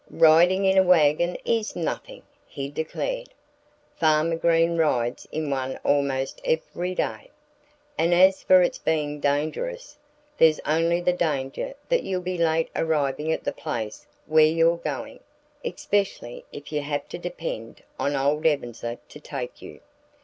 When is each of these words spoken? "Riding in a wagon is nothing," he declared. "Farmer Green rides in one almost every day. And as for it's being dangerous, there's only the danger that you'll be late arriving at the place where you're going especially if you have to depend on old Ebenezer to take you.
"Riding 0.09 0.65
in 0.65 0.79
a 0.79 0.83
wagon 0.83 1.37
is 1.45 1.75
nothing," 1.75 2.23
he 2.47 2.71
declared. 2.71 3.29
"Farmer 3.97 4.35
Green 4.35 4.75
rides 4.75 5.27
in 5.31 5.51
one 5.51 5.77
almost 5.85 6.41
every 6.43 6.95
day. 6.95 7.29
And 7.99 8.11
as 8.11 8.41
for 8.41 8.63
it's 8.63 8.79
being 8.79 9.19
dangerous, 9.19 9.99
there's 10.39 10.59
only 10.65 11.01
the 11.01 11.13
danger 11.13 11.75
that 11.89 12.01
you'll 12.01 12.21
be 12.23 12.39
late 12.39 12.71
arriving 12.75 13.31
at 13.31 13.43
the 13.43 13.51
place 13.53 14.07
where 14.25 14.43
you're 14.47 14.77
going 14.77 15.19
especially 15.63 16.45
if 16.51 16.71
you 16.71 16.81
have 16.81 17.07
to 17.09 17.19
depend 17.19 17.83
on 17.99 18.15
old 18.15 18.47
Ebenezer 18.47 18.97
to 19.07 19.19
take 19.19 19.61
you. 19.61 19.81